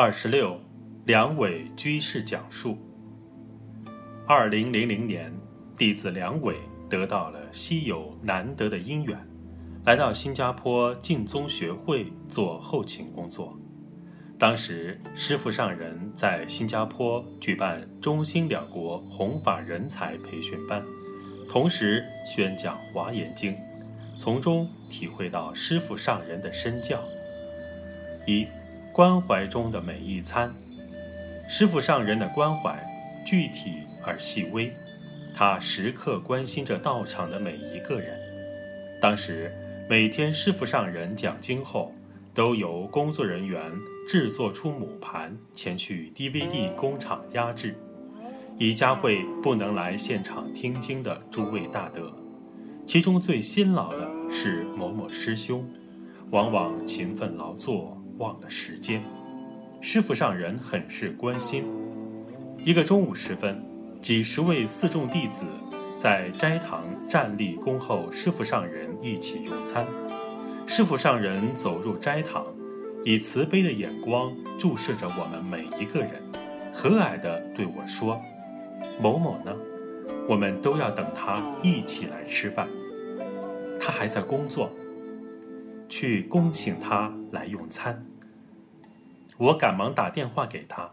[0.00, 0.56] 二十六，
[1.06, 2.78] 梁伟居士讲述。
[4.28, 5.34] 二零零零年，
[5.74, 6.54] 弟子梁伟
[6.88, 9.18] 得到了稀有难得的姻缘，
[9.86, 13.58] 来到新加坡净宗学会做后勤工作。
[14.38, 20.80] 当时，师父上人在新加坡举办中新两国弘法人才培训班，
[21.48, 23.52] 同时宣讲《华严经》，
[24.16, 27.02] 从中体会到师父上人的身教。
[28.28, 28.46] 一
[28.98, 30.52] 关怀中的每一餐，
[31.48, 32.84] 师父上人的关怀
[33.24, 33.74] 具体
[34.04, 34.74] 而细微，
[35.32, 38.18] 他时刻关心着道场的每一个人。
[39.00, 39.52] 当时
[39.88, 41.94] 每天师父上人讲经后，
[42.34, 43.62] 都由工作人员。
[44.08, 47.76] 制作出母盘，前去 DVD 工厂压制，
[48.58, 52.12] 以嘉慧不能来现场听经的诸位大德。
[52.84, 55.64] 其中最辛劳的是某某师兄，
[56.30, 59.02] 往往勤奋劳作，忘了时间。
[59.80, 61.64] 师傅上人很是关心。
[62.58, 63.64] 一个中午时分，
[64.02, 65.44] 几十位四众弟子
[65.96, 69.86] 在斋堂站立恭候师傅上人一起用餐。
[70.66, 72.44] 师傅上人走入斋堂。
[73.04, 76.20] 以慈悲的眼光注视着我们每一个人，
[76.74, 78.20] 和蔼地对我说
[79.00, 79.54] ：“某某呢？
[80.28, 82.68] 我们都要等他一起来吃饭。
[83.80, 84.70] 他还在工作，
[85.88, 88.04] 去恭请他来用餐。”
[89.38, 90.90] 我赶忙打电话给他，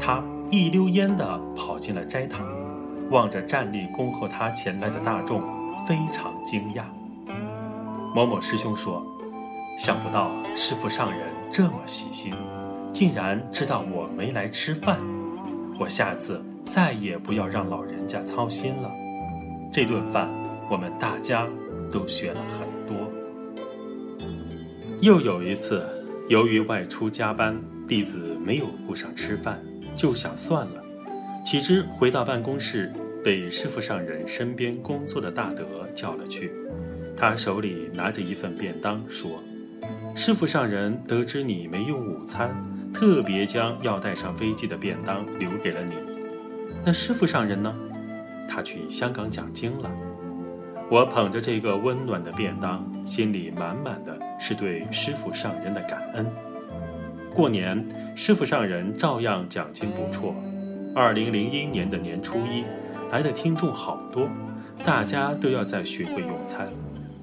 [0.00, 2.46] 他一溜烟地跑进了斋堂，
[3.10, 5.40] 望着站立恭候他前来的大众，
[5.86, 6.84] 非常惊讶。
[8.14, 9.06] 某某师兄说
[9.78, 11.20] ：“想不到师父上人。”
[11.52, 12.34] 这么细心，
[12.92, 14.98] 竟然知道我没来吃饭，
[15.78, 18.90] 我下次再也不要让老人家操心了。
[19.72, 20.28] 这顿饭
[20.68, 21.46] 我们大家
[21.90, 22.65] 都学了很。
[25.06, 25.86] 又有一次，
[26.28, 29.62] 由于外出加班，弟子没有顾上吃饭，
[29.94, 30.82] 就想算了。
[31.44, 35.64] 岂知回到办公室，被师傅上人身边工作的大德
[35.94, 36.50] 叫了去，
[37.16, 39.40] 他手里拿着一份便当，说。
[40.16, 42.52] 师傅上人得知你没用午餐，
[42.92, 45.94] 特别将要带上飞机的便当留给了你。
[46.84, 47.72] 那师傅上人呢？
[48.48, 49.88] 他去香港讲经了。
[50.88, 56.24] 我捧着这个温暖的便当，心里满满的是对师傅上人的感恩。
[57.34, 60.32] 过年，师傅上人照样讲经不辍。
[60.94, 62.64] 二零零一年的年初一，
[63.10, 64.28] 来的听众好多，
[64.84, 66.68] 大家都要在学会用餐。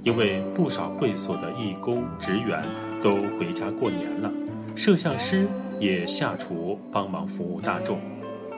[0.03, 2.61] 因为不少会所的义工职员
[3.01, 4.29] 都回家过年了，
[4.75, 5.47] 摄像师
[5.79, 7.97] 也下厨帮忙服务大众。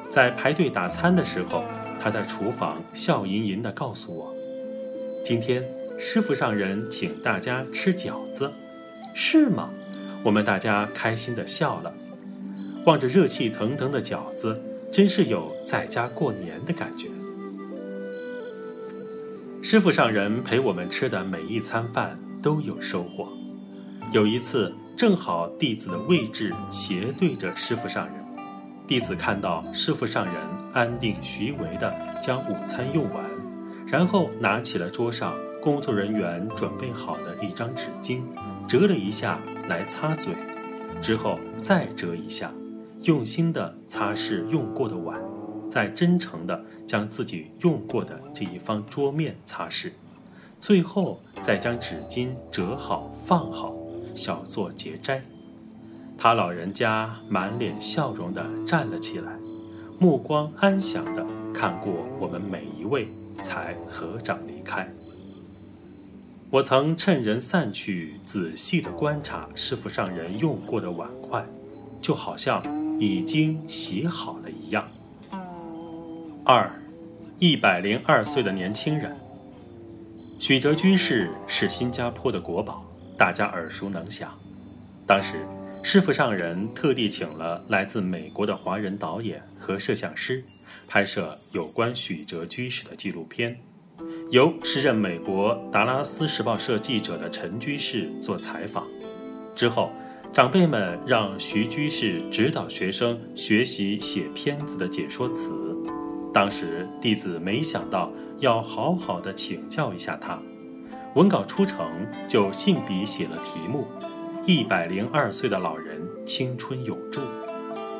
[0.09, 1.63] 在排队打餐的时候，
[2.01, 4.34] 他在厨房笑吟吟地告诉我
[5.25, 8.51] ：“今天师傅上人请大家吃饺子，
[9.15, 9.71] 是吗？”
[10.23, 11.91] 我们大家开心的笑了，
[12.85, 17.07] 望着热气腾腾的饺子，真是有在家过年的感觉。
[19.63, 23.27] 师傅上人陪我们吃的每一餐饭都有收获。
[24.11, 28.15] 有一次，正好弟子的位置斜对着师傅上人，
[28.85, 30.35] 弟子看到师傅上人
[30.71, 31.91] 安定徐为的
[32.21, 33.25] 将午餐用完，
[33.87, 38.21] 然后拿起了桌上工作人员准备好的一张纸巾，
[38.67, 40.33] 折了一下来擦嘴，
[41.01, 42.51] 之后再折一下，
[43.01, 45.19] 用心地擦拭用过的碗。
[45.69, 49.91] 再真诚地将自己用过的这一方桌面擦拭，
[50.59, 53.75] 最后再将纸巾折好放好，
[54.15, 55.21] 小作结斋。
[56.17, 59.33] 他老人家满脸笑容地站了起来，
[59.99, 63.09] 目光安详地看过我们每一位，
[63.45, 64.89] 才合掌离开。
[66.49, 71.45] 我曾趁人散去，仔细地观察师傅上人用过的碗筷，
[72.01, 72.63] 就好像
[72.99, 74.87] 已经洗好了一样。
[76.43, 76.71] 二，
[77.39, 79.15] 一百零二岁的年轻人，
[80.39, 82.83] 许哲居士是新加坡的国宝，
[83.17, 84.31] 大家耳熟能详。
[85.05, 85.45] 当时，
[85.83, 90.43] 师傅上人特地请了来自美国的华人导演和摄像师，
[90.87, 93.55] 拍摄有关许哲居士的纪录片，
[94.31, 98.87] 由时任美国达拉斯时报社记者的陈居士做采访。
[99.55, 99.91] 之后，
[100.33, 105.53] 长辈们让徐居士指导学生学习写片子的解说词。
[106.33, 110.37] 当时弟子没想到要好好的请教一下他，
[111.13, 113.87] 文稿出成就信笔写了题目
[114.45, 117.21] ：“一百零二岁的老人青春永驻。”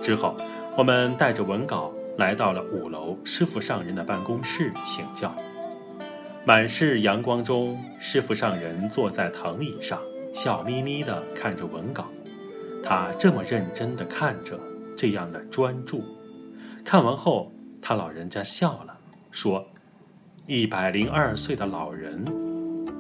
[0.04, 0.36] 之后，
[0.78, 5.34] 我们带着文稿来到了五楼师傅上人的办公室请教。
[6.46, 10.00] 满是阳光中，师傅上人坐在藤椅上，
[10.34, 12.06] 笑眯眯地看着文稿。
[12.84, 14.60] 他这么认真地看着，
[14.96, 16.04] 这样的专注。
[16.84, 17.52] 看完后，
[17.82, 18.96] 他老人家笑了，
[19.32, 19.66] 说
[20.46, 22.24] ：“一百零二岁的老人，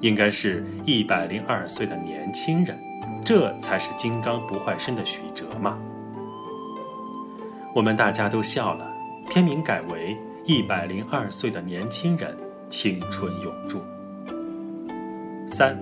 [0.01, 2.75] 应该是一百零二岁的年轻人，
[3.23, 5.77] 这才是金刚不坏身的许哲嘛。”
[7.75, 8.91] 我们大家都笑了，
[9.29, 12.35] 片名改为“一百零二岁的年轻人，
[12.69, 13.81] 青春永驻”。
[15.47, 15.77] 三，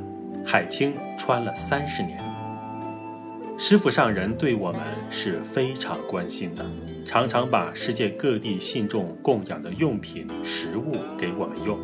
[0.46, 2.18] 海清穿了三十年。
[3.58, 6.66] 师傅上人对我们是非常关心的，
[7.06, 11.78] 常常把世界各地信众供养的用品、食物给我们用。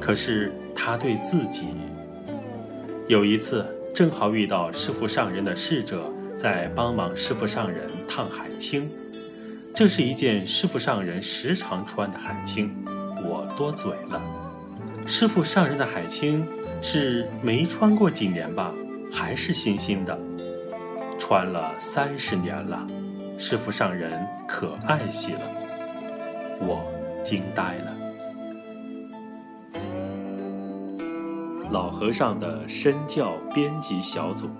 [0.00, 1.68] 可是他对自己，
[3.08, 8.88] 有一次正好遇到师傅上人的侍者在帮忙师傅上人烫海青，
[9.74, 12.70] 这是一件师傅上人时常穿的海青，
[13.24, 14.20] 我多嘴了。
[15.06, 16.46] 师傅上人的海青
[16.82, 18.72] 是没穿过几年吧，
[19.10, 20.18] 还是新新的？
[21.18, 22.86] 穿了三十年了，
[23.38, 25.40] 师傅上人可爱惜了，
[26.60, 26.84] 我
[27.24, 27.96] 惊呆了。
[31.70, 34.50] 老和尚的身教编辑小组。